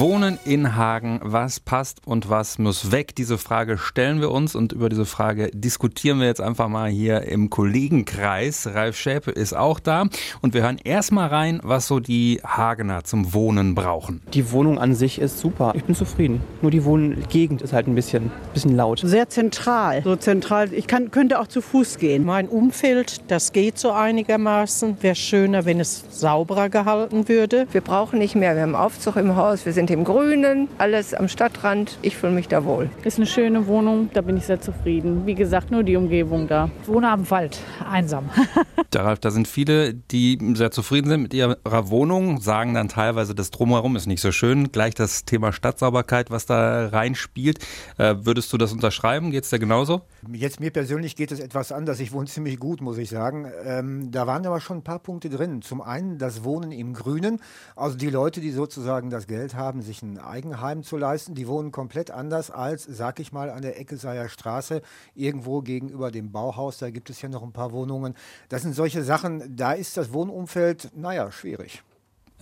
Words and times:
Wohnen 0.02 0.40
in 0.46 0.76
Hagen, 0.76 1.20
was 1.24 1.60
passt 1.60 2.02
und 2.06 2.30
was 2.30 2.58
muss 2.58 2.92
weg? 2.92 3.16
Diese 3.16 3.38
Frage 3.38 3.78
stellen 3.78 4.20
wir 4.20 4.32
uns 4.32 4.56
und 4.56 4.74
über 4.74 4.90
diese 4.90 5.06
Frage 5.06 5.52
diskutieren 5.54 6.20
wir 6.20 6.26
jetzt 6.26 6.42
einfach 6.42 6.68
mal 6.70 6.90
hier 6.90 7.22
im 7.24 7.50
Kollegenkreis. 7.50 8.68
Ralf 8.74 8.98
Schäpe 8.98 9.30
ist 9.30 9.54
auch 9.54 9.80
da 9.80 10.06
und 10.42 10.54
wir 10.56 10.64
hören 10.64 10.80
erstmal 10.84 11.28
rein, 11.28 11.60
was 11.64 11.88
so 11.88 12.00
die 12.00 12.42
Hagener 12.44 13.04
zum 13.04 13.34
Wohnen 13.34 13.76
brauchen. 13.76 14.22
Die 14.34 14.52
Wohnung 14.52 14.80
an 14.80 14.96
sich 14.96 15.22
ist 15.22 15.40
super. 15.40 15.74
Ich 15.76 15.84
bin 15.84 15.94
zufrieden. 15.94 16.42
Nur 16.64 16.72
die 16.72 16.84
Wohngegend 16.84 17.62
ist 17.62 17.74
halt 17.74 17.88
ein 17.88 17.94
bisschen, 17.94 18.32
bisschen 18.54 18.76
laut. 18.76 19.02
Sehr 19.04 19.30
zentral. 19.30 20.02
So 20.04 20.16
zentral. 20.16 20.74
Ich 20.74 20.88
kann, 20.88 21.12
könnte 21.12 21.40
auch 21.40 21.48
zu 21.48 21.62
Fuß 21.62 22.00
gehen. 22.00 22.26
Mein 22.26 22.48
Umfeld, 22.48 23.22
das 23.30 23.52
geht 23.52 23.78
so 23.78 23.92
einigermaßen. 23.92 24.98
Wäre 25.02 25.16
schöner, 25.16 25.66
wenn 25.66 25.80
es 25.80 26.06
sauberer 26.10 26.70
gehalten 26.70 27.30
würde. 27.30 27.68
Wir 27.72 27.82
brauchen 27.82 28.18
nicht 28.18 28.36
mehr. 28.36 28.56
Wir 28.56 28.64
haben 28.64 28.76
Aufzug 28.76 29.16
im 29.16 29.36
Haus. 29.36 29.61
Wir 29.66 29.74
sind 29.74 29.92
im 29.92 30.04
Grünen, 30.04 30.68
alles 30.78 31.14
am 31.14 31.28
Stadtrand. 31.28 32.00
Ich 32.02 32.18
fühle 32.18 32.34
mich 32.34 32.48
da 32.48 32.66
wohl. 32.66 32.90
Ist 33.04 33.18
eine 33.18 33.28
schöne 33.28 33.68
Wohnung, 33.68 34.10
da 34.14 34.22
bin 34.22 34.36
ich 34.38 34.46
sehr 34.46 34.60
zufrieden. 34.60 35.26
Wie 35.28 35.36
gesagt, 35.36 35.70
nur 35.70 35.84
die 35.84 35.96
Umgebung 35.96 36.48
da. 36.48 36.72
Ich 36.82 36.88
wohne 36.88 37.10
am 37.10 37.30
Wald, 37.30 37.60
einsam. 37.88 38.30
Darauf, 38.90 39.20
da 39.20 39.30
sind 39.30 39.48
viele, 39.48 39.94
die 39.94 40.40
sehr 40.56 40.72
zufrieden 40.72 41.10
sind 41.10 41.22
mit 41.22 41.34
ihrer 41.34 41.90
Wohnung, 41.90 42.42
sagen 42.42 42.74
dann 42.74 42.90
teilweise, 42.90 43.36
das 43.36 43.52
Drumherum 43.52 43.96
ist 43.96 44.08
nicht 44.08 44.22
so 44.22 44.32
schön. 44.32 44.72
Gleich 44.72 44.96
das 44.96 45.26
Thema 45.26 45.54
Stadtsauberkeit, 45.54 46.32
was 46.32 46.46
da 46.46 46.88
reinspielt. 46.88 47.60
Äh, 47.98 48.16
würdest 48.22 48.52
du 48.54 48.58
das 48.58 48.74
unterschreiben? 48.74 49.32
Geht 49.32 49.44
es 49.44 49.52
dir 49.52 49.60
genauso? 49.60 50.02
Jetzt 50.32 50.60
mir 50.60 50.72
persönlich 50.72 51.16
geht 51.16 51.32
es 51.32 51.40
etwas 51.40 51.72
anders. 51.72 52.00
Ich 52.00 52.12
wohne 52.12 52.28
ziemlich 52.28 52.60
gut, 52.60 52.82
muss 52.82 52.98
ich 52.98 53.10
sagen. 53.10 53.52
Ähm, 53.64 54.12
da 54.12 54.28
waren 54.28 54.46
aber 54.46 54.60
schon 54.60 54.78
ein 54.78 54.84
paar 54.84 55.00
Punkte 55.00 55.30
drin. 55.30 55.62
Zum 55.62 55.82
einen 55.82 56.18
das 56.18 56.44
Wohnen 56.44 56.72
im 56.72 56.94
Grünen. 56.94 57.40
Also 57.76 57.98
die 57.98 58.10
Leute, 58.10 58.42
die 58.42 58.52
sozusagen 58.52 59.10
das 59.10 59.28
Geld 59.28 59.51
haben, 59.56 59.82
sich 59.82 60.02
ein 60.02 60.18
Eigenheim 60.18 60.84
zu 60.84 60.98
leisten. 60.98 61.36
Die 61.36 61.48
wohnen 61.48 61.72
komplett 61.72 62.12
anders 62.12 62.52
als, 62.52 62.84
sag 62.84 63.20
ich 63.20 63.32
mal, 63.32 63.50
an 63.50 63.62
der 63.62 63.80
Eckeseier 63.80 64.30
Straße, 64.30 64.82
irgendwo 65.16 65.62
gegenüber 65.62 66.12
dem 66.12 66.32
Bauhaus. 66.32 66.78
Da 66.78 66.90
gibt 66.90 67.10
es 67.10 67.22
ja 67.22 67.30
noch 67.30 67.44
ein 67.44 67.54
paar 67.54 67.72
Wohnungen. 67.72 68.16
Das 68.50 68.62
sind 68.62 68.74
solche 68.74 69.04
Sachen, 69.04 69.56
da 69.56 69.74
ist 69.74 69.98
das 69.98 70.14
Wohnumfeld, 70.14 70.92
naja, 70.96 71.32
schwierig. 71.32 71.84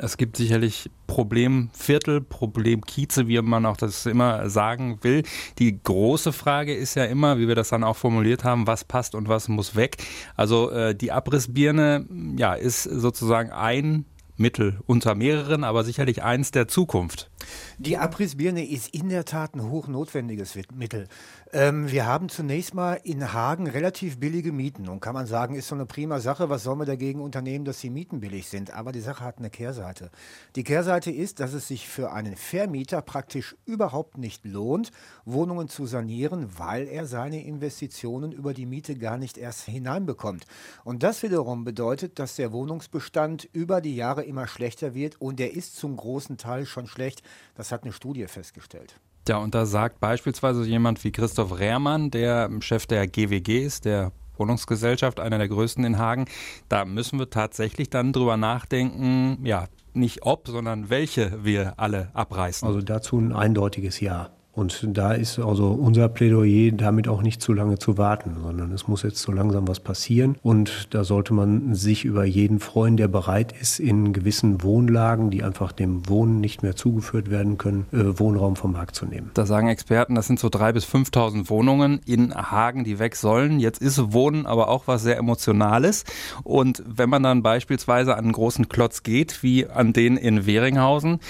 Es 0.02 0.16
gibt 0.16 0.38
sicherlich 0.38 0.90
Problemviertel, 1.08 2.22
Problemkieze, 2.22 3.28
wie 3.28 3.42
man 3.42 3.66
auch 3.66 3.76
das 3.76 4.06
immer 4.06 4.50
sagen 4.50 5.00
will. 5.02 5.24
Die 5.58 5.78
große 5.84 6.32
Frage 6.32 6.74
ist 6.74 6.96
ja 6.96 7.04
immer, 7.04 7.38
wie 7.38 7.50
wir 7.50 7.56
das 7.56 7.70
dann 7.70 7.84
auch 7.84 7.98
formuliert 7.98 8.46
haben, 8.46 8.66
was 8.66 8.86
passt 8.86 9.14
und 9.14 9.28
was 9.28 9.50
muss 9.50 9.76
weg. 9.76 9.98
Also 10.38 10.72
äh, 10.72 10.96
die 10.96 11.12
Abrissbirne, 11.12 12.06
ja, 12.38 12.54
ist 12.54 12.84
sozusagen 12.84 13.52
ein 13.52 14.06
Mittel 14.40 14.80
unter 14.86 15.16
mehreren, 15.16 15.64
aber 15.64 15.84
sicherlich 15.84 16.24
eins 16.24 16.52
der 16.52 16.68
Zukunft. 16.68 17.30
Die 17.78 17.98
Abrissbirne 17.98 18.68
ist 18.68 18.94
in 18.94 19.10
der 19.10 19.26
Tat 19.26 19.56
ein 19.56 19.70
hochnotwendiges 19.70 20.58
Mittel. 20.74 21.08
Ähm, 21.52 21.92
wir 21.92 22.06
haben 22.06 22.30
zunächst 22.30 22.74
mal 22.74 23.00
in 23.04 23.34
Hagen 23.34 23.68
relativ 23.68 24.20
billige 24.20 24.52
Mieten 24.52 24.88
und 24.88 25.00
kann 25.00 25.14
man 25.14 25.26
sagen, 25.26 25.56
ist 25.56 25.68
so 25.68 25.76
eine 25.76 25.86
prima 25.86 26.20
Sache. 26.20 26.50
Was 26.50 26.64
sollen 26.64 26.80
wir 26.80 26.86
dagegen 26.86 27.22
unternehmen, 27.22 27.66
dass 27.66 27.80
die 27.80 27.90
Mieten 27.90 28.20
billig 28.20 28.50
sind? 28.50 28.72
Aber 28.72 28.92
die 28.92 29.00
Sache 29.00 29.24
hat 29.24 29.40
eine 29.40 29.50
Kehrseite. 29.50 30.12
Die 30.56 30.64
Kehrseite 30.64 31.12
ist, 31.12 31.40
dass 31.40 31.54
es 31.54 31.68
sich 31.68 31.88
für 31.88 32.12
einen 32.12 32.36
Vermieter 32.36 33.02
praktisch 33.02 33.56
überhaupt 33.66 34.18
nicht 34.18 34.46
lohnt, 34.46 34.92
Wohnungen 35.26 35.70
zu 35.70 35.86
sanieren, 35.86 36.50
weil 36.58 36.88
er 36.88 37.06
seine 37.06 37.44
Investitionen 37.44 38.32
über 38.32 38.54
die 38.54 38.66
Miete 38.66 38.96
gar 38.96 39.18
nicht 39.18 39.38
erst 39.38 39.64
hineinbekommt. 39.64 40.46
Und 40.84 41.04
das 41.04 41.24
wiederum 41.24 41.64
bedeutet, 41.64 42.20
dass 42.20 42.36
der 42.36 42.52
Wohnungsbestand 42.52 43.50
über 43.54 43.82
die 43.82 43.96
Jahre 43.96 44.24
immer 44.30 44.48
schlechter 44.48 44.94
wird 44.94 45.20
und 45.20 45.40
der 45.40 45.54
ist 45.54 45.76
zum 45.76 45.98
großen 45.98 46.38
Teil 46.38 46.66
schon 46.66 46.88
schlecht. 46.88 47.22
Das 47.56 47.72
hat 47.72 47.84
eine 47.84 47.92
Studie 47.92 48.26
festgestellt. 48.28 49.00
Ja, 49.28 49.38
und 49.38 49.54
da 49.54 49.66
sagt 49.66 50.00
beispielsweise 50.00 50.64
jemand 50.64 51.04
wie 51.04 51.12
Christoph 51.12 51.60
Rehrmann, 51.60 52.10
der 52.10 52.50
Chef 52.62 52.88
der 52.88 53.08
GWG 53.08 53.64
ist, 53.64 53.86
der 53.86 54.12
Wohnungsgesellschaft, 54.38 55.20
einer 55.20 55.38
der 55.38 55.50
größten 55.50 55.84
in 55.84 55.98
Hagen, 55.98 56.26
da 56.70 56.86
müssen 56.86 57.20
wir 57.20 57.30
tatsächlich 57.30 57.90
dann 57.90 58.14
drüber 58.14 58.38
nachdenken, 58.38 59.46
ja, 59.46 59.68
nicht 59.94 60.24
ob, 60.24 60.48
sondern 60.48 60.90
welche 60.90 61.44
wir 61.44 61.74
alle 61.78 62.10
abreißen. 62.14 62.68
Also 62.68 62.82
dazu 62.82 63.20
ein 63.20 63.34
eindeutiges 63.34 64.00
Ja. 64.00 64.32
Und 64.60 64.86
da 64.98 65.14
ist 65.14 65.40
also 65.40 65.68
unser 65.68 66.10
Plädoyer, 66.10 66.74
damit 66.74 67.08
auch 67.08 67.22
nicht 67.22 67.42
zu 67.42 67.54
lange 67.54 67.80
zu 67.80 67.98
warten, 67.98 68.36
sondern 68.44 68.74
es 68.74 68.90
muss 68.90 69.04
jetzt 69.04 69.22
so 69.22 69.32
langsam 69.32 69.70
was 69.70 69.80
passieren. 69.80 70.36
Und 70.44 70.94
da 70.94 71.06
sollte 71.06 71.34
man 71.34 71.76
sich 71.76 72.04
über 72.04 72.26
jeden 72.26 72.60
freuen, 72.60 72.98
der 72.98 73.08
bereit 73.08 73.54
ist, 73.54 73.80
in 73.80 74.12
gewissen 74.12 74.62
Wohnlagen, 74.62 75.30
die 75.30 75.44
einfach 75.44 75.72
dem 75.72 76.10
Wohnen 76.10 76.42
nicht 76.42 76.62
mehr 76.62 76.76
zugeführt 76.76 77.32
werden 77.32 77.58
können, 77.58 77.86
äh, 77.94 78.20
Wohnraum 78.20 78.58
vom 78.58 78.74
Markt 78.74 78.96
zu 78.96 79.06
nehmen. 79.06 79.32
Da 79.34 79.46
sagen 79.46 79.70
Experten, 79.70 80.16
das 80.16 80.28
sind 80.28 80.40
so 80.40 80.50
3.000 80.50 80.74
bis 80.74 80.86
5.000 80.86 81.50
Wohnungen 81.50 82.02
in 82.06 82.36
Hagen, 82.36 82.84
die 82.84 83.00
weg 83.00 83.16
sollen. 83.16 83.62
Jetzt 83.62 83.82
ist 83.82 84.12
Wohnen 84.12 84.46
aber 84.46 84.68
auch 84.68 84.88
was 84.88 85.04
sehr 85.04 85.18
Emotionales. 85.18 86.04
Und 86.44 86.84
wenn 86.86 87.10
man 87.10 87.24
dann 87.24 87.44
beispielsweise 87.44 88.16
an 88.16 88.26
einen 88.26 88.34
großen 88.34 88.68
Klotz 88.68 89.04
geht, 89.04 89.42
wie 89.42 89.68
an 89.68 89.94
den 89.94 90.18
in 90.18 90.46
Weringhausen, 90.46 91.22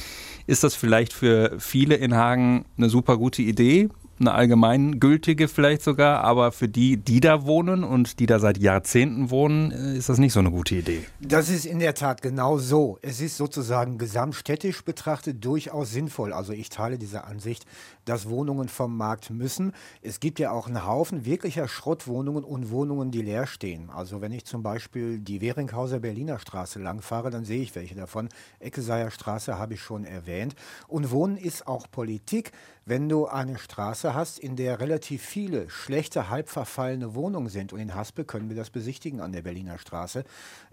ist 0.50 0.64
das 0.64 0.74
vielleicht 0.76 1.14
für 1.14 1.56
viele 1.60 1.96
in 1.96 2.16
Hagen 2.16 2.66
eine 2.76 2.90
super 2.90 3.18
gute 3.18 3.44
Idee, 3.44 3.90
eine 4.20 4.34
allgemeingültige 4.34 5.48
vielleicht 5.48 5.82
sogar, 5.82 6.24
aber 6.24 6.52
für 6.52 6.68
die, 6.68 6.98
die 6.98 7.20
da 7.20 7.46
wohnen 7.46 7.84
und 7.84 8.20
die 8.20 8.26
da 8.26 8.40
seit 8.40 8.58
Jahrzehnten 8.58 9.30
wohnen, 9.30 9.72
äh, 9.72 9.98
ist 9.98 10.10
das 10.10 10.18
nicht 10.18 10.34
so 10.34 10.40
eine 10.40 10.52
gute 10.52 10.76
Idee. 10.76 11.06
Das 11.20 11.50
ist 11.50 11.66
in 11.66 11.80
der 11.80 11.94
Tat 11.94 12.22
genau 12.22 12.58
so. 12.58 13.00
Es 13.02 13.22
ist 13.22 13.38
sozusagen 13.38 13.98
gesamtstädtisch 13.98 14.84
betrachtet 14.84 15.44
durchaus 15.44 15.92
sinnvoll. 15.92 16.34
Also 16.34 16.54
ich 16.54 16.70
teile 16.70 16.98
diese 16.98 17.24
Ansicht, 17.24 17.66
dass 18.06 18.30
Wohnungen 18.30 18.70
vom 18.70 18.98
Markt 18.98 19.30
müssen. 19.30 19.74
Es 20.02 20.20
gibt 20.20 20.40
ja 20.40 20.52
auch 20.52 20.68
einen 20.68 20.86
Haufen 20.86 21.26
wirklicher 21.26 21.68
Schrottwohnungen 21.68 22.44
und 22.44 22.72
Wohnungen, 22.72 23.12
die 23.12 23.22
leer 23.22 23.48
stehen. 23.48 23.90
Also 23.90 24.22
wenn 24.22 24.32
ich 24.32 24.46
zum 24.46 24.64
Beispiel 24.64 25.20
die 25.20 25.42
Weringhauser 25.42 26.00
Berliner 26.00 26.40
Straße 26.40 26.80
langfahre, 26.80 27.30
dann 27.30 27.46
sehe 27.46 27.62
ich 27.62 27.76
welche 27.76 27.96
davon. 27.96 28.30
Eckeseier 28.60 29.12
Straße 29.12 29.58
habe 29.58 29.76
ich 29.76 29.82
schon 29.82 30.06
erwähnt. 30.06 30.56
Und 30.88 31.12
Wohnen 31.12 31.38
ist 31.38 31.68
auch 31.68 31.90
Politik. 31.90 32.52
Wenn 32.90 33.08
du 33.08 33.28
eine 33.28 33.60
Straße 33.60 34.16
hast, 34.16 34.40
in 34.40 34.56
der 34.56 34.80
relativ 34.80 35.22
viele 35.22 35.70
schlechte, 35.70 36.32
halb 36.32 36.50
verfallene 36.50 37.14
Wohnungen 37.14 37.48
sind, 37.48 37.72
und 37.72 37.80
in 37.80 37.94
Haspe 37.94 38.26
können 38.26 38.50
wir 38.50 38.56
das 38.56 38.72
besichtigen 38.72 39.22
an 39.22 39.32
der 39.32 39.44
Berliner 39.44 39.78
Straße, 39.78 40.24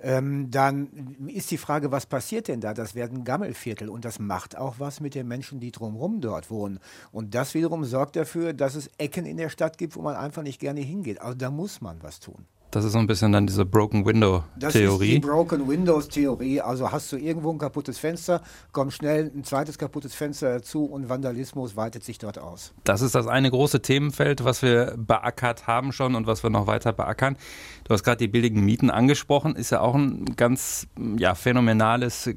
ähm, 0.01 0.51
dann 0.51 1.29
ist 1.29 1.51
die 1.51 1.59
Frage, 1.59 1.93
was 1.93 2.07
passiert 2.07 2.49
denn 2.49 2.63
da? 2.63 2.73
Das 2.73 2.95
werden 2.95 3.25
Gammelviertel 3.25 3.91
und 3.91 4.07
das 4.07 4.19
macht 4.19 4.57
auch 4.57 4.77
was 4.79 5.01
mit 5.01 5.15
den 5.15 5.29
Menschen, 5.29 5.61
die 5.61 5.73
drumherum 5.73 6.23
dort 6.23 6.51
wohnen. 6.51 6.79
Und 7.13 7.35
das 7.35 7.53
wiederum 7.53 7.85
sorgt 7.85 8.17
dafür, 8.17 8.55
dass 8.55 8.77
es 8.77 8.89
Ecken 8.97 9.27
in 9.27 9.37
der 9.37 9.51
Stadt 9.51 9.77
gibt, 9.77 9.95
wo 9.95 10.01
man 10.01 10.17
einfach 10.17 10.43
nicht 10.43 10.59
gerne 10.59 10.81
hingeht. 10.81 11.21
Also 11.21 11.37
da 11.37 11.51
muss 11.51 11.83
man 11.83 12.03
was 12.03 12.19
tun. 12.19 12.47
Das 12.73 12.85
ist 12.85 12.93
so 12.93 12.99
ein 12.99 13.07
bisschen 13.07 13.33
dann 13.33 13.47
diese 13.47 13.65
Broken 13.65 14.05
Window 14.05 14.43
Theorie. 14.59 14.61
Das 14.61 14.75
ist 14.75 15.01
die 15.01 15.19
Broken 15.21 15.69
Windows 15.69 16.09
Theorie. 16.09 16.61
Also 16.61 16.91
hast 16.91 17.13
du 17.13 17.17
irgendwo 17.17 17.53
ein 17.53 17.59
kaputtes 17.59 17.99
Fenster, 17.99 18.43
kommt 18.73 18.93
schnell 18.93 19.31
ein 19.35 19.45
zweites 19.45 19.79
kaputtes 19.79 20.15
Fenster 20.15 20.55
dazu 20.55 20.85
und 20.85 21.09
Vandalismus 21.09 21.77
weitet 21.77 22.03
sich 22.05 22.19
dort 22.19 22.39
aus. 22.39 22.75
Das 22.85 23.03
ist 23.03 23.15
das 23.15 23.29
eine 23.29 23.51
große 23.51 23.83
Themenfeld, 23.83 24.45
was 24.45 24.63
wir 24.63 24.95
beackert 24.97 25.67
haben 25.67 25.93
schon 25.93 26.15
und 26.17 26.27
was 26.27 26.43
wir 26.43 26.51
noch 26.51 26.67
weiter 26.67 26.93
beackern. 26.93 27.37
Du 27.85 27.95
hast 27.95 28.03
gerade 28.03 28.19
die 28.19 28.29
billigen 28.29 28.65
Mieten 28.65 28.91
angesprochen, 28.91 29.55
ist 29.55 29.71
ja 29.71 29.81
auch 29.81 29.95
ein 29.95 30.25
ganz 30.37 30.89
ja, 31.19 31.35
phänomenales, 31.37 32.29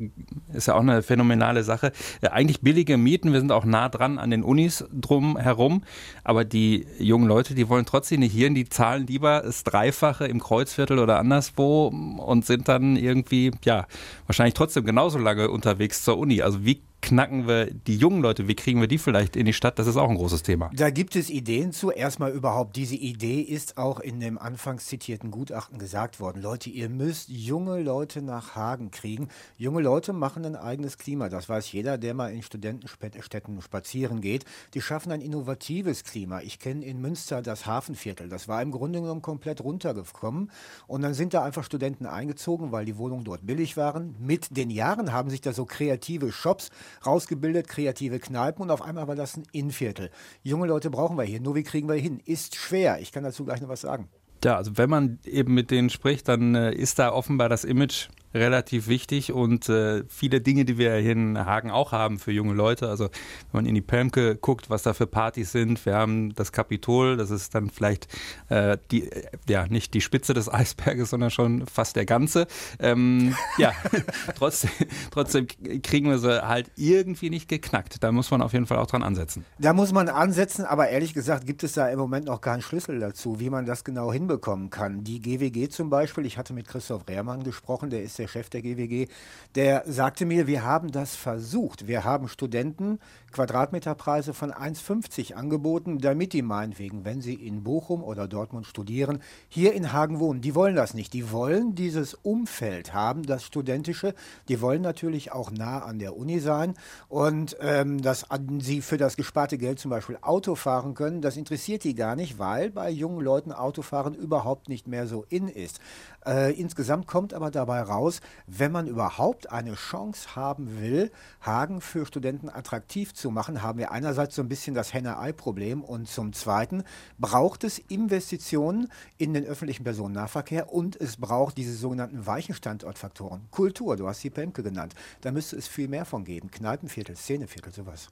ist 0.53 0.67
ja 0.67 0.75
auch 0.75 0.81
eine 0.81 1.01
phänomenale 1.01 1.63
Sache. 1.63 1.91
Ja, 2.21 2.33
eigentlich 2.33 2.61
billige 2.61 2.97
Mieten, 2.97 3.33
wir 3.33 3.39
sind 3.39 3.51
auch 3.51 3.65
nah 3.65 3.89
dran 3.89 4.19
an 4.19 4.29
den 4.29 4.43
Unis 4.43 4.85
drum 4.93 5.37
herum, 5.37 5.83
aber 6.23 6.45
die 6.45 6.85
jungen 6.99 7.27
Leute, 7.27 7.55
die 7.55 7.67
wollen 7.67 7.85
trotzdem 7.85 8.19
nicht 8.19 8.31
hier, 8.31 8.49
die 8.49 8.69
zahlen 8.69 9.07
lieber 9.07 9.41
das 9.43 9.63
Dreifache 9.63 10.18
im 10.25 10.39
Kreuzviertel 10.39 10.99
oder 10.99 11.19
anderswo 11.19 11.87
und 11.87 12.45
sind 12.45 12.67
dann 12.67 12.95
irgendwie, 12.95 13.51
ja, 13.63 13.87
wahrscheinlich 14.27 14.53
trotzdem 14.53 14.85
genauso 14.85 15.19
lange 15.19 15.49
unterwegs 15.49 16.03
zur 16.03 16.17
Uni. 16.17 16.41
Also 16.41 16.65
wie 16.65 16.81
knacken 17.01 17.47
wir 17.47 17.71
die 17.71 17.95
jungen 17.95 18.21
Leute, 18.21 18.47
wie 18.47 18.55
kriegen 18.55 18.81
wir 18.81 18.87
die 18.87 18.97
vielleicht 18.97 19.35
in 19.35 19.45
die 19.45 19.53
Stadt? 19.53 19.79
Das 19.79 19.87
ist 19.87 19.97
auch 19.97 20.09
ein 20.09 20.15
großes 20.15 20.43
Thema. 20.43 20.69
Da 20.73 20.89
gibt 20.89 21.15
es 21.15 21.29
Ideen 21.29 21.71
zu. 21.71 21.91
Erstmal 21.91 22.31
überhaupt, 22.31 22.75
diese 22.75 22.95
Idee 22.95 23.41
ist 23.41 23.77
auch 23.77 23.99
in 23.99 24.19
dem 24.19 24.37
anfangs 24.37 24.85
zitierten 24.85 25.31
Gutachten 25.31 25.79
gesagt 25.79 26.19
worden. 26.19 26.41
Leute, 26.41 26.69
ihr 26.69 26.89
müsst 26.89 27.29
junge 27.29 27.81
Leute 27.81 28.21
nach 28.21 28.55
Hagen 28.55 28.91
kriegen. 28.91 29.29
Junge 29.57 29.81
Leute 29.81 30.13
machen 30.13 30.45
ein 30.45 30.55
eigenes 30.55 30.97
Klima. 30.97 31.29
Das 31.29 31.49
weiß 31.49 31.71
jeder, 31.71 31.97
der 31.97 32.13
mal 32.13 32.33
in 32.33 32.43
Studentenstädten 32.43 33.61
spazieren 33.61 34.21
geht. 34.21 34.45
Die 34.73 34.81
schaffen 34.81 35.11
ein 35.11 35.21
innovatives 35.21 36.03
Klima. 36.03 36.41
Ich 36.41 36.59
kenne 36.59 36.85
in 36.85 37.01
Münster 37.01 37.41
das 37.41 37.65
Hafenviertel. 37.65 38.29
Das 38.29 38.47
war 38.47 38.61
im 38.61 38.71
Grunde 38.71 39.01
genommen 39.01 39.21
komplett 39.21 39.61
runtergekommen. 39.61 40.51
Und 40.87 41.01
dann 41.01 41.13
sind 41.13 41.33
da 41.33 41.43
einfach 41.43 41.63
Studenten 41.63 42.05
eingezogen, 42.05 42.71
weil 42.71 42.85
die 42.85 42.97
Wohnungen 42.97 43.23
dort 43.23 43.45
billig 43.45 43.77
waren. 43.77 44.15
Mit 44.19 44.55
den 44.55 44.69
Jahren 44.69 45.13
haben 45.13 45.29
sich 45.29 45.41
da 45.41 45.53
so 45.53 45.65
kreative 45.65 46.31
Shops 46.31 46.69
rausgebildet, 47.05 47.67
kreative 47.67 48.19
Kneipen 48.19 48.63
und 48.63 48.71
auf 48.71 48.81
einmal 48.81 49.07
war 49.07 49.15
das 49.15 49.37
ein 49.37 49.43
Innenviertel. 49.51 50.09
Junge 50.43 50.67
Leute 50.67 50.89
brauchen 50.89 51.17
wir 51.17 51.23
hier, 51.23 51.39
nur 51.39 51.55
wie 51.55 51.63
kriegen 51.63 51.87
wir 51.87 51.95
hin? 51.95 52.19
Ist 52.25 52.55
schwer. 52.55 52.99
Ich 52.99 53.11
kann 53.11 53.23
dazu 53.23 53.45
gleich 53.45 53.61
noch 53.61 53.69
was 53.69 53.81
sagen. 53.81 54.09
Ja, 54.43 54.55
also 54.55 54.77
wenn 54.77 54.89
man 54.89 55.19
eben 55.25 55.53
mit 55.53 55.69
denen 55.69 55.89
spricht, 55.89 56.27
dann 56.27 56.55
äh, 56.55 56.71
ist 56.73 56.97
da 56.97 57.11
offenbar 57.11 57.49
das 57.49 57.65
Image 57.65 58.07
relativ 58.33 58.87
wichtig 58.87 59.31
und 59.31 59.69
äh, 59.69 60.03
viele 60.07 60.41
Dinge, 60.41 60.65
die 60.65 60.77
wir 60.77 60.95
hier 60.95 61.13
in 61.13 61.37
Hagen 61.37 61.71
auch 61.71 61.91
haben 61.91 62.19
für 62.19 62.31
junge 62.31 62.53
Leute. 62.53 62.89
Also 62.89 63.05
wenn 63.05 63.63
man 63.63 63.65
in 63.65 63.75
die 63.75 63.81
Pelmke 63.81 64.35
guckt, 64.35 64.69
was 64.69 64.83
da 64.83 64.93
für 64.93 65.07
Partys 65.07 65.51
sind, 65.51 65.85
wir 65.85 65.95
haben 65.95 66.33
das 66.35 66.51
Kapitol, 66.51 67.17
das 67.17 67.31
ist 67.31 67.55
dann 67.55 67.69
vielleicht 67.69 68.07
äh, 68.49 68.77
die, 68.91 69.11
äh, 69.11 69.31
ja 69.47 69.67
nicht 69.67 69.93
die 69.93 70.01
Spitze 70.01 70.33
des 70.33 70.51
Eisberges, 70.53 71.09
sondern 71.09 71.31
schon 71.31 71.65
fast 71.65 71.95
der 71.95 72.05
ganze. 72.05 72.47
Ähm, 72.79 73.35
ja, 73.57 73.71
trotzdem, 74.35 74.71
trotzdem 75.11 75.47
kriegen 75.81 76.09
wir 76.09 76.19
sie 76.19 76.47
halt 76.47 76.71
irgendwie 76.75 77.29
nicht 77.29 77.47
geknackt. 77.47 78.03
Da 78.03 78.11
muss 78.11 78.29
man 78.29 78.41
auf 78.41 78.53
jeden 78.53 78.67
Fall 78.67 78.77
auch 78.77 78.87
dran 78.87 79.03
ansetzen. 79.03 79.45
Da 79.57 79.73
muss 79.73 79.91
man 79.91 80.07
ansetzen, 80.07 80.65
aber 80.65 80.89
ehrlich 80.89 81.13
gesagt 81.13 81.45
gibt 81.47 81.63
es 81.63 81.73
da 81.73 81.89
im 81.89 81.97
Moment 81.97 82.25
noch 82.27 82.41
keinen 82.41 82.61
Schlüssel 82.61 82.99
dazu, 82.99 83.39
wie 83.39 83.49
man 83.49 83.65
das 83.65 83.83
genau 83.83 84.13
hinbekommen 84.13 84.69
kann. 84.69 85.03
Die 85.03 85.19
GWG 85.19 85.69
zum 85.69 85.89
Beispiel, 85.89 86.25
ich 86.25 86.37
hatte 86.37 86.53
mit 86.53 86.67
Christoph 86.67 87.07
Rehrmann 87.07 87.43
gesprochen, 87.43 87.89
der 87.89 88.03
ist 88.03 88.18
der 88.19 88.27
Chef 88.27 88.49
der 88.49 88.61
GWG, 88.61 89.07
der 89.55 89.83
sagte 89.87 90.25
mir, 90.25 90.45
wir 90.45 90.63
haben 90.63 90.91
das 90.91 91.15
versucht. 91.15 91.87
Wir 91.87 92.03
haben 92.03 92.27
Studenten 92.27 92.99
Quadratmeterpreise 93.31 94.33
von 94.33 94.51
1,50 94.51 95.33
angeboten, 95.33 95.99
damit 95.99 96.33
die 96.33 96.41
meinetwegen, 96.41 97.05
wenn 97.05 97.21
sie 97.21 97.35
in 97.35 97.63
Bochum 97.63 98.03
oder 98.03 98.27
Dortmund 98.27 98.65
studieren, 98.65 99.19
hier 99.47 99.73
in 99.73 99.93
Hagen 99.93 100.19
wohnen. 100.19 100.41
Die 100.41 100.55
wollen 100.55 100.75
das 100.75 100.93
nicht. 100.93 101.13
Die 101.13 101.31
wollen 101.31 101.75
dieses 101.75 102.13
Umfeld 102.13 102.93
haben, 102.93 103.23
das 103.23 103.43
studentische. 103.43 104.13
Die 104.47 104.61
wollen 104.61 104.81
natürlich 104.81 105.31
auch 105.31 105.51
nah 105.51 105.79
an 105.79 105.99
der 105.99 106.17
Uni 106.17 106.39
sein 106.39 106.73
und 107.07 107.57
ähm, 107.61 108.01
dass 108.01 108.25
sie 108.59 108.81
für 108.81 108.97
das 108.97 109.15
gesparte 109.15 109.57
Geld 109.57 109.79
zum 109.79 109.91
Beispiel 109.91 110.17
Auto 110.21 110.55
fahren 110.55 110.93
können, 110.93 111.21
das 111.21 111.37
interessiert 111.37 111.83
die 111.83 111.95
gar 111.95 112.15
nicht, 112.15 112.39
weil 112.39 112.71
bei 112.71 112.89
jungen 112.89 113.21
Leuten 113.21 113.51
Autofahren 113.51 114.13
überhaupt 114.13 114.69
nicht 114.69 114.87
mehr 114.87 115.07
so 115.07 115.25
in 115.29 115.47
ist. 115.47 115.79
Äh, 116.25 116.53
insgesamt 116.59 117.07
kommt 117.07 117.33
aber 117.33 117.51
dabei 117.51 117.81
raus, 117.81 118.08
wenn 118.47 118.71
man 118.71 118.87
überhaupt 118.87 119.51
eine 119.51 119.75
Chance 119.75 120.35
haben 120.35 120.79
will, 120.79 121.11
Hagen 121.41 121.81
für 121.81 122.05
Studenten 122.05 122.49
attraktiv 122.49 123.13
zu 123.13 123.31
machen, 123.31 123.61
haben 123.61 123.79
wir 123.79 123.91
einerseits 123.91 124.35
so 124.35 124.41
ein 124.41 124.49
bisschen 124.49 124.75
das 124.75 124.93
Henne-Ei-Problem 124.93 125.83
und 125.83 126.07
zum 126.07 126.33
Zweiten 126.33 126.83
braucht 127.17 127.63
es 127.63 127.79
Investitionen 127.79 128.91
in 129.17 129.33
den 129.33 129.45
öffentlichen 129.45 129.83
Personennahverkehr 129.83 130.71
und 130.71 130.99
es 130.99 131.17
braucht 131.17 131.57
diese 131.57 131.73
sogenannten 131.73 132.25
weichen 132.25 132.55
Standortfaktoren. 132.55 133.41
Kultur, 133.51 133.95
du 133.95 134.07
hast 134.07 134.23
die 134.23 134.29
Pemke 134.29 134.63
genannt. 134.63 134.93
Da 135.21 135.31
müsste 135.31 135.55
es 135.55 135.67
viel 135.67 135.87
mehr 135.87 136.05
von 136.05 136.23
geben. 136.23 136.51
Kneipenviertel, 136.51 137.15
Szeneviertel, 137.15 137.73
sowas. 137.73 138.09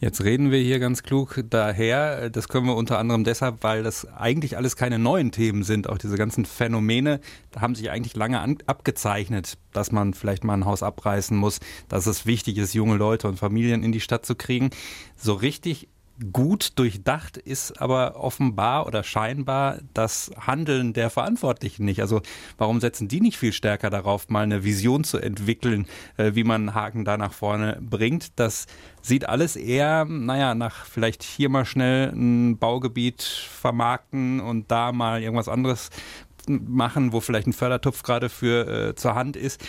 Jetzt 0.00 0.24
reden 0.24 0.50
wir 0.50 0.58
hier 0.58 0.78
ganz 0.78 1.02
klug 1.02 1.42
daher. 1.48 2.30
Das 2.30 2.48
können 2.48 2.66
wir 2.66 2.74
unter 2.74 2.98
anderem 2.98 3.24
deshalb, 3.24 3.62
weil 3.62 3.82
das 3.82 4.06
eigentlich 4.12 4.56
alles 4.56 4.76
keine 4.76 4.98
neuen 4.98 5.30
Themen 5.30 5.62
sind. 5.62 5.88
Auch 5.88 5.98
diese 5.98 6.16
ganzen 6.16 6.44
Phänomene 6.44 7.20
haben 7.56 7.74
sich 7.74 7.90
eigentlich 7.90 8.16
lange 8.16 8.40
an, 8.40 8.58
abgezeichnet, 8.66 9.58
dass 9.72 9.92
man 9.92 10.14
vielleicht 10.14 10.44
mal 10.44 10.54
ein 10.54 10.64
Haus 10.64 10.82
abreißen 10.82 11.36
muss, 11.36 11.60
dass 11.88 12.06
es 12.06 12.26
wichtig 12.26 12.58
ist, 12.58 12.74
junge 12.74 12.96
Leute 12.96 13.28
und 13.28 13.38
Familien 13.38 13.82
in 13.82 13.92
die 13.92 14.00
Stadt 14.00 14.26
zu 14.26 14.34
kriegen. 14.34 14.70
So 15.16 15.34
richtig 15.34 15.88
gut 16.32 16.78
durchdacht 16.78 17.36
ist 17.36 17.80
aber 17.80 18.16
offenbar 18.16 18.86
oder 18.86 19.02
scheinbar 19.02 19.78
das 19.94 20.30
Handeln 20.38 20.92
der 20.92 21.10
Verantwortlichen 21.10 21.84
nicht. 21.84 22.00
Also 22.00 22.20
warum 22.58 22.80
setzen 22.80 23.08
die 23.08 23.20
nicht 23.20 23.38
viel 23.38 23.52
stärker 23.52 23.90
darauf, 23.90 24.28
mal 24.28 24.42
eine 24.42 24.64
Vision 24.64 25.04
zu 25.04 25.18
entwickeln, 25.18 25.86
äh, 26.16 26.34
wie 26.34 26.44
man 26.44 26.74
Haken 26.74 27.04
da 27.04 27.16
nach 27.16 27.32
vorne 27.32 27.78
bringt? 27.80 28.38
Das 28.38 28.66
sieht 29.00 29.28
alles 29.28 29.56
eher, 29.56 30.04
naja, 30.04 30.54
nach 30.54 30.84
vielleicht 30.84 31.22
hier 31.22 31.48
mal 31.48 31.64
schnell 31.64 32.12
ein 32.12 32.58
Baugebiet 32.58 33.22
vermarkten 33.22 34.40
und 34.40 34.70
da 34.70 34.92
mal 34.92 35.22
irgendwas 35.22 35.48
anderes 35.48 35.90
machen, 36.48 37.12
wo 37.12 37.20
vielleicht 37.20 37.46
ein 37.46 37.52
Fördertopf 37.52 38.02
gerade 38.02 38.28
für 38.28 38.88
äh, 38.90 38.94
zur 38.94 39.14
Hand 39.14 39.36
ist. 39.36 39.60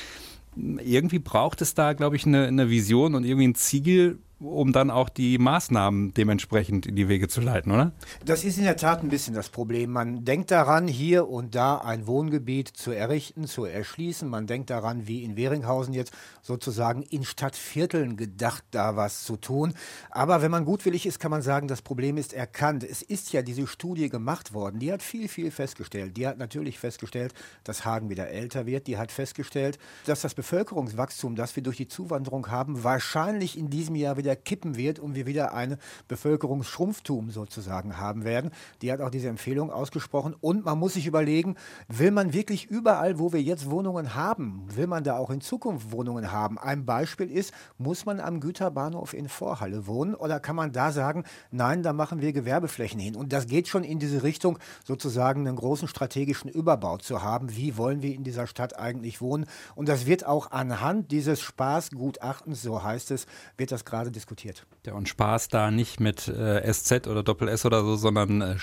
Irgendwie 0.55 1.19
braucht 1.19 1.61
es 1.61 1.73
da, 1.73 1.93
glaube 1.93 2.15
ich, 2.15 2.25
eine, 2.25 2.47
eine 2.47 2.69
Vision 2.69 3.15
und 3.15 3.23
irgendwie 3.23 3.47
ein 3.47 3.55
Ziel, 3.55 4.19
um 4.39 4.73
dann 4.73 4.91
auch 4.91 5.09
die 5.09 5.37
Maßnahmen 5.37 6.13
dementsprechend 6.13 6.85
in 6.85 6.95
die 6.95 7.07
Wege 7.07 7.27
zu 7.27 7.41
leiten, 7.41 7.71
oder? 7.71 7.91
Das 8.25 8.43
ist 8.43 8.57
in 8.57 8.63
der 8.63 8.75
Tat 8.75 9.01
ein 9.01 9.09
bisschen 9.09 9.33
das 9.33 9.49
Problem. 9.49 9.91
Man 9.91 10.25
denkt 10.25 10.51
daran, 10.51 10.87
hier 10.87 11.29
und 11.29 11.55
da 11.55 11.77
ein 11.77 12.07
Wohngebiet 12.07 12.67
zu 12.67 12.91
errichten, 12.91 13.47
zu 13.47 13.65
erschließen. 13.65 14.27
Man 14.27 14.47
denkt 14.47 14.69
daran, 14.69 15.07
wie 15.07 15.23
in 15.23 15.37
Weringhausen 15.37 15.93
jetzt 15.93 16.13
sozusagen 16.41 17.03
in 17.03 17.23
Stadtvierteln 17.23 18.17
gedacht, 18.17 18.63
da 18.71 18.95
was 18.95 19.23
zu 19.23 19.37
tun. 19.37 19.73
Aber 20.09 20.41
wenn 20.41 20.51
man 20.51 20.65
gutwillig 20.65 21.05
ist, 21.05 21.19
kann 21.19 21.31
man 21.31 21.41
sagen, 21.41 21.67
das 21.67 21.81
Problem 21.81 22.17
ist 22.17 22.33
erkannt. 22.33 22.83
Es 22.83 23.01
ist 23.01 23.31
ja 23.33 23.41
diese 23.41 23.65
Studie 23.67 24.09
gemacht 24.09 24.53
worden. 24.53 24.79
Die 24.79 24.91
hat 24.91 25.01
viel, 25.01 25.27
viel 25.27 25.51
festgestellt. 25.51 26.17
Die 26.17 26.27
hat 26.27 26.37
natürlich 26.37 26.79
festgestellt, 26.79 27.33
dass 27.63 27.85
Hagen 27.85 28.09
wieder 28.09 28.27
älter 28.27 28.65
wird. 28.65 28.87
Die 28.87 28.97
hat 28.97 29.11
festgestellt, 29.11 29.79
dass 30.05 30.21
das 30.21 30.33
Bevölkerungswachstum, 30.33 31.35
das 31.35 31.55
wir 31.55 31.63
durch 31.63 31.77
die 31.77 31.87
Zuwanderung 31.87 32.49
haben, 32.49 32.83
wahrscheinlich 32.83 33.57
in 33.57 33.69
diesem 33.69 33.95
Jahr 33.95 34.17
wieder 34.17 34.22
wieder 34.23 34.35
kippen 34.35 34.77
wird 34.77 34.99
und 34.99 35.15
wir 35.15 35.25
wieder 35.25 35.53
ein 35.53 35.77
Bevölkerungsschrumpftum 36.07 37.29
sozusagen 37.29 37.97
haben 37.97 38.23
werden. 38.23 38.51
Die 38.81 38.91
hat 38.91 39.01
auch 39.01 39.09
diese 39.09 39.27
Empfehlung 39.27 39.71
ausgesprochen. 39.71 40.35
Und 40.39 40.65
man 40.65 40.79
muss 40.79 40.93
sich 40.93 41.07
überlegen, 41.07 41.55
will 41.87 42.11
man 42.11 42.33
wirklich 42.33 42.69
überall, 42.69 43.19
wo 43.19 43.33
wir 43.33 43.41
jetzt 43.41 43.69
Wohnungen 43.69 44.15
haben, 44.15 44.65
will 44.75 44.87
man 44.87 45.03
da 45.03 45.17
auch 45.17 45.29
in 45.29 45.41
Zukunft 45.41 45.91
Wohnungen 45.91 46.31
haben? 46.31 46.57
Ein 46.57 46.85
Beispiel 46.85 47.29
ist, 47.29 47.53
muss 47.77 48.05
man 48.05 48.19
am 48.19 48.39
Güterbahnhof 48.39 49.13
in 49.13 49.27
Vorhalle 49.27 49.87
wohnen 49.87 50.15
oder 50.15 50.39
kann 50.39 50.55
man 50.55 50.71
da 50.71 50.91
sagen, 50.91 51.23
nein, 51.51 51.83
da 51.83 51.93
machen 51.93 52.21
wir 52.21 52.33
Gewerbeflächen 52.33 52.99
hin? 52.99 53.15
Und 53.15 53.33
das 53.33 53.47
geht 53.47 53.67
schon 53.67 53.83
in 53.83 53.99
diese 53.99 54.23
Richtung, 54.23 54.59
sozusagen 54.83 55.47
einen 55.47 55.57
großen 55.57 55.87
strategischen 55.87 56.49
Überbau 56.49 56.97
zu 56.97 57.21
haben. 57.21 57.55
Wie 57.55 57.77
wollen 57.77 58.01
wir 58.01 58.13
in 58.13 58.23
dieser 58.23 58.47
Stadt 58.47 58.79
eigentlich 58.79 59.21
wohnen? 59.21 59.45
Und 59.75 59.89
das 59.89 60.05
wird 60.05 60.25
auch 60.25 60.51
anhand 60.51 61.11
dieses 61.11 61.41
Spaßgutachtens, 61.41 62.61
so 62.61 62.83
heißt 62.83 63.11
es, 63.11 63.25
wird 63.57 63.71
das 63.71 63.85
gerade 63.85 64.11
diskutiert. 64.13 64.65
Ja, 64.85 64.93
und 64.93 65.09
Spaß 65.09 65.49
da 65.49 65.71
nicht 65.71 65.99
mit 65.99 66.27
äh, 66.27 66.71
SZ 66.71 67.07
oder 67.07 67.23
Doppel 67.23 67.47
S 67.47 67.65
oder 67.65 67.83
so, 67.83 67.95
sondern 67.95 68.41
äh, 68.41 68.55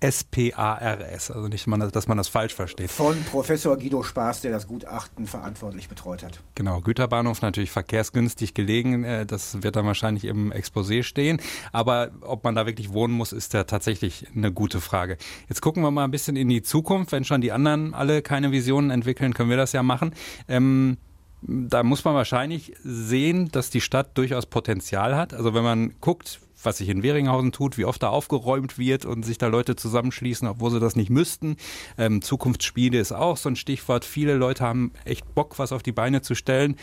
S-P-A-R-S. 0.00 1.30
Also 1.30 1.48
nicht, 1.48 1.66
dass 1.92 2.08
man 2.08 2.16
das 2.16 2.28
falsch 2.28 2.54
versteht. 2.54 2.90
Von 2.90 3.22
Professor 3.24 3.76
Guido 3.76 4.02
Spaß, 4.02 4.40
der 4.42 4.52
das 4.52 4.66
Gutachten 4.66 5.26
verantwortlich 5.26 5.88
betreut 5.88 6.22
hat. 6.22 6.40
Genau, 6.54 6.80
Güterbahnhof 6.80 7.42
natürlich 7.42 7.70
verkehrsgünstig 7.70 8.54
gelegen. 8.54 9.04
Äh, 9.04 9.26
das 9.26 9.62
wird 9.62 9.76
dann 9.76 9.86
wahrscheinlich 9.86 10.24
im 10.24 10.52
Exposé 10.52 11.02
stehen. 11.02 11.40
Aber 11.72 12.10
ob 12.20 12.44
man 12.44 12.54
da 12.54 12.66
wirklich 12.66 12.92
wohnen 12.92 13.14
muss, 13.14 13.32
ist 13.32 13.54
ja 13.54 13.64
tatsächlich 13.64 14.26
eine 14.34 14.52
gute 14.52 14.80
Frage. 14.80 15.16
Jetzt 15.48 15.60
gucken 15.60 15.82
wir 15.82 15.90
mal 15.90 16.04
ein 16.04 16.10
bisschen 16.10 16.36
in 16.36 16.48
die 16.48 16.62
Zukunft. 16.62 17.12
Wenn 17.12 17.24
schon 17.24 17.40
die 17.40 17.52
anderen 17.52 17.94
alle 17.94 18.22
keine 18.22 18.52
Visionen 18.52 18.90
entwickeln, 18.90 19.34
können 19.34 19.50
wir 19.50 19.56
das 19.56 19.72
ja 19.72 19.82
machen. 19.82 20.14
Ähm, 20.48 20.98
da 21.46 21.82
muss 21.82 22.04
man 22.04 22.14
wahrscheinlich 22.14 22.74
sehen, 22.82 23.50
dass 23.52 23.70
die 23.70 23.80
Stadt 23.80 24.16
durchaus 24.16 24.46
Potenzial 24.46 25.16
hat. 25.16 25.34
Also 25.34 25.52
wenn 25.52 25.62
man 25.62 25.94
guckt, 26.00 26.40
was 26.62 26.78
sich 26.78 26.88
in 26.88 27.02
Weringhausen 27.02 27.52
tut, 27.52 27.76
wie 27.76 27.84
oft 27.84 28.02
da 28.02 28.08
aufgeräumt 28.08 28.78
wird 28.78 29.04
und 29.04 29.24
sich 29.24 29.36
da 29.36 29.48
Leute 29.48 29.76
zusammenschließen, 29.76 30.48
obwohl 30.48 30.70
sie 30.70 30.80
das 30.80 30.96
nicht 30.96 31.10
müssten. 31.10 31.56
Ähm, 31.98 32.22
Zukunftsspiele 32.22 32.98
ist 32.98 33.12
auch 33.12 33.36
so 33.36 33.50
ein 33.50 33.56
Stichwort. 33.56 34.06
Viele 34.06 34.34
Leute 34.34 34.64
haben 34.64 34.92
echt 35.04 35.34
Bock, 35.34 35.58
was 35.58 35.72
auf 35.72 35.82
die 35.82 35.92
Beine 35.92 36.22
zu 36.22 36.34
stellen. 36.34 36.76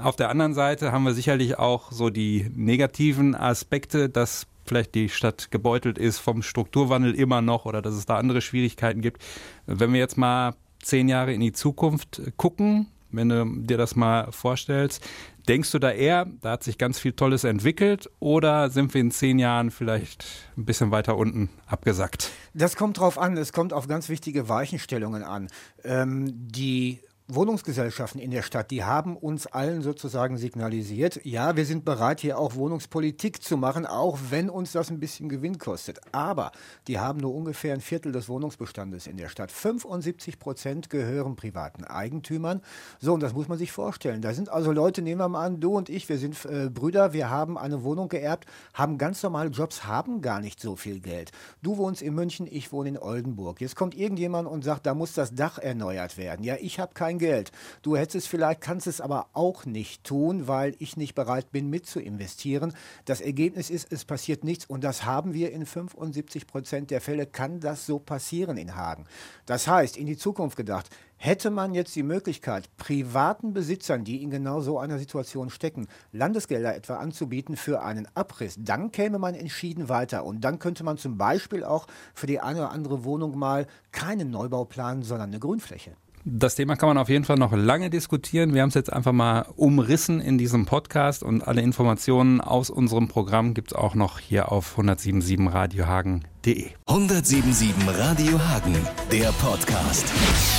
Auf 0.00 0.14
der 0.14 0.28
anderen 0.28 0.54
Seite 0.54 0.92
haben 0.92 1.04
wir 1.04 1.14
sicherlich 1.14 1.58
auch 1.58 1.90
so 1.90 2.10
die 2.10 2.50
negativen 2.54 3.34
Aspekte, 3.34 4.08
dass 4.08 4.46
vielleicht 4.64 4.94
die 4.94 5.08
Stadt 5.08 5.50
gebeutelt 5.50 5.98
ist 5.98 6.18
vom 6.18 6.42
Strukturwandel 6.42 7.14
immer 7.14 7.40
noch 7.40 7.64
oder 7.64 7.82
dass 7.82 7.94
es 7.94 8.06
da 8.06 8.16
andere 8.16 8.40
Schwierigkeiten 8.40 9.00
gibt. 9.00 9.22
Wenn 9.66 9.92
wir 9.92 10.00
jetzt 10.00 10.18
mal 10.18 10.54
zehn 10.82 11.08
Jahre 11.08 11.32
in 11.32 11.40
die 11.40 11.52
Zukunft 11.52 12.20
gucken, 12.36 12.88
wenn 13.10 13.28
du 13.28 13.44
dir 13.62 13.76
das 13.76 13.96
mal 13.96 14.30
vorstellst. 14.32 15.02
Denkst 15.48 15.70
du 15.70 15.78
da 15.78 15.90
eher, 15.90 16.26
da 16.40 16.52
hat 16.52 16.64
sich 16.64 16.76
ganz 16.76 16.98
viel 16.98 17.12
Tolles 17.12 17.44
entwickelt 17.44 18.10
oder 18.18 18.68
sind 18.70 18.92
wir 18.94 19.00
in 19.00 19.12
zehn 19.12 19.38
Jahren 19.38 19.70
vielleicht 19.70 20.26
ein 20.56 20.64
bisschen 20.64 20.90
weiter 20.90 21.16
unten 21.16 21.50
abgesackt? 21.66 22.30
Das 22.52 22.74
kommt 22.74 22.98
drauf 22.98 23.18
an, 23.18 23.36
es 23.36 23.52
kommt 23.52 23.72
auf 23.72 23.86
ganz 23.86 24.08
wichtige 24.08 24.48
Weichenstellungen 24.48 25.22
an. 25.22 25.48
Ähm, 25.84 26.32
die 26.32 27.00
Wohnungsgesellschaften 27.28 28.20
in 28.20 28.30
der 28.30 28.42
Stadt, 28.42 28.70
die 28.70 28.84
haben 28.84 29.16
uns 29.16 29.48
allen 29.48 29.82
sozusagen 29.82 30.38
signalisiert, 30.38 31.20
ja, 31.24 31.56
wir 31.56 31.66
sind 31.66 31.84
bereit, 31.84 32.20
hier 32.20 32.38
auch 32.38 32.54
Wohnungspolitik 32.54 33.42
zu 33.42 33.56
machen, 33.56 33.84
auch 33.84 34.16
wenn 34.30 34.48
uns 34.48 34.70
das 34.70 34.90
ein 34.90 35.00
bisschen 35.00 35.28
Gewinn 35.28 35.58
kostet. 35.58 35.98
Aber 36.12 36.52
die 36.86 37.00
haben 37.00 37.18
nur 37.18 37.34
ungefähr 37.34 37.74
ein 37.74 37.80
Viertel 37.80 38.12
des 38.12 38.28
Wohnungsbestandes 38.28 39.08
in 39.08 39.16
der 39.16 39.28
Stadt. 39.28 39.50
75 39.50 40.38
Prozent 40.38 40.88
gehören 40.88 41.34
privaten 41.34 41.82
Eigentümern. 41.82 42.62
So, 43.00 43.14
und 43.14 43.24
das 43.24 43.34
muss 43.34 43.48
man 43.48 43.58
sich 43.58 43.72
vorstellen. 43.72 44.22
Da 44.22 44.32
sind 44.32 44.48
also 44.48 44.70
Leute, 44.70 45.02
nehmen 45.02 45.20
wir 45.20 45.28
mal 45.28 45.46
an, 45.46 45.58
du 45.58 45.76
und 45.76 45.88
ich, 45.88 46.08
wir 46.08 46.18
sind 46.18 46.44
äh, 46.44 46.70
Brüder, 46.70 47.12
wir 47.12 47.28
haben 47.28 47.58
eine 47.58 47.82
Wohnung 47.82 48.08
geerbt, 48.08 48.46
haben 48.72 48.98
ganz 48.98 49.20
normale 49.24 49.50
Jobs, 49.50 49.84
haben 49.84 50.20
gar 50.20 50.40
nicht 50.40 50.60
so 50.60 50.76
viel 50.76 51.00
Geld. 51.00 51.32
Du 51.60 51.76
wohnst 51.76 52.02
in 52.02 52.14
München, 52.14 52.46
ich 52.48 52.70
wohne 52.70 52.90
in 52.90 52.98
Oldenburg. 52.98 53.60
Jetzt 53.60 53.74
kommt 53.74 53.96
irgendjemand 53.96 54.46
und 54.46 54.62
sagt, 54.62 54.86
da 54.86 54.94
muss 54.94 55.12
das 55.12 55.34
Dach 55.34 55.58
erneuert 55.58 56.18
werden. 56.18 56.44
Ja, 56.44 56.54
ich 56.60 56.78
habe 56.78 56.94
kein 56.94 57.15
kein 57.16 57.18
Geld. 57.18 57.52
Du 57.82 57.96
hättest 57.96 58.16
es 58.16 58.26
vielleicht, 58.26 58.60
kannst 58.60 58.86
es 58.86 59.00
aber 59.00 59.28
auch 59.32 59.64
nicht 59.64 60.04
tun, 60.04 60.48
weil 60.48 60.74
ich 60.78 60.96
nicht 60.96 61.14
bereit 61.14 61.50
bin, 61.52 61.70
mit 61.70 61.86
zu 61.86 62.00
investieren. 62.00 62.72
Das 63.04 63.20
Ergebnis 63.20 63.70
ist, 63.70 63.92
es 63.92 64.04
passiert 64.04 64.44
nichts 64.44 64.66
und 64.66 64.84
das 64.84 65.04
haben 65.04 65.34
wir 65.34 65.52
in 65.52 65.66
75 65.66 66.46
Prozent 66.46 66.90
der 66.90 67.00
Fälle, 67.00 67.26
kann 67.26 67.60
das 67.60 67.86
so 67.86 67.98
passieren 67.98 68.56
in 68.56 68.76
Hagen. 68.76 69.06
Das 69.46 69.66
heißt, 69.66 69.96
in 69.96 70.06
die 70.06 70.16
Zukunft 70.16 70.56
gedacht, 70.56 70.88
Hätte 71.18 71.50
man 71.50 71.72
jetzt 71.72 71.96
die 71.96 72.02
Möglichkeit, 72.02 72.68
privaten 72.76 73.54
Besitzern, 73.54 74.04
die 74.04 74.22
in 74.22 74.28
genau 74.28 74.60
so 74.60 74.78
einer 74.78 74.98
Situation 74.98 75.48
stecken, 75.48 75.88
Landesgelder 76.12 76.76
etwa 76.76 76.96
anzubieten 76.96 77.56
für 77.56 77.82
einen 77.82 78.06
Abriss, 78.14 78.56
dann 78.58 78.92
käme 78.92 79.18
man 79.18 79.34
entschieden 79.34 79.88
weiter. 79.88 80.26
Und 80.26 80.42
dann 80.42 80.58
könnte 80.58 80.84
man 80.84 80.98
zum 80.98 81.16
Beispiel 81.16 81.64
auch 81.64 81.86
für 82.14 82.26
die 82.26 82.40
eine 82.40 82.58
oder 82.58 82.70
andere 82.70 83.04
Wohnung 83.04 83.38
mal 83.38 83.66
keinen 83.92 84.30
Neubau 84.30 84.66
planen, 84.66 85.02
sondern 85.02 85.30
eine 85.30 85.40
Grünfläche. 85.40 85.96
Das 86.28 86.56
Thema 86.56 86.74
kann 86.74 86.88
man 86.88 86.98
auf 86.98 87.08
jeden 87.08 87.24
Fall 87.24 87.36
noch 87.36 87.52
lange 87.52 87.88
diskutieren. 87.88 88.52
Wir 88.52 88.62
haben 88.62 88.70
es 88.70 88.74
jetzt 88.74 88.92
einfach 88.92 89.12
mal 89.12 89.46
umrissen 89.54 90.20
in 90.20 90.38
diesem 90.38 90.66
Podcast 90.66 91.22
und 91.22 91.46
alle 91.46 91.62
Informationen 91.62 92.40
aus 92.40 92.68
unserem 92.68 93.06
Programm 93.06 93.54
gibt 93.54 93.70
es 93.70 93.78
auch 93.78 93.94
noch 93.94 94.18
hier 94.18 94.50
auf 94.50 94.76
1077radiohagen.de. 94.76 96.70
1077 96.88 97.72
Radio 97.96 98.40
Hagen, 98.40 98.74
der 99.12 99.30
Podcast. 99.38 100.12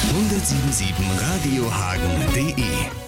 1077radiohagen.de 0.09 3.06